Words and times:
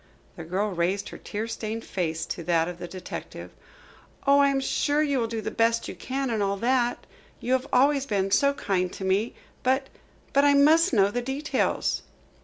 The 0.35 0.43
girl 0.43 0.69
raised 0.71 1.09
her 1.09 1.17
tear 1.19 1.47
stained 1.47 1.85
face 1.85 2.25
to 2.25 2.41
that 2.45 2.67
of 2.67 2.79
the 2.79 2.87
detective. 2.87 3.51
"Oh, 4.25 4.39
I 4.39 4.47
am 4.47 4.59
sure 4.59 5.03
you 5.03 5.19
will 5.19 5.27
do 5.27 5.41
the 5.41 5.51
best 5.51 5.87
you 5.87 5.93
can 5.93 6.31
and 6.31 6.41
all 6.41 6.57
that 6.57 7.05
you 7.39 7.53
have 7.53 7.67
always 7.71 8.07
been 8.07 8.31
so 8.31 8.55
kind 8.55 8.91
to 8.93 9.05
me. 9.05 9.35
But 9.61 9.89
but 10.33 10.43
I 10.43 10.55
must 10.55 10.91
know 10.91 11.11
the 11.11 11.21
details." 11.21 12.01